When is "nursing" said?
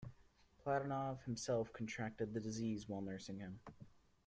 3.01-3.37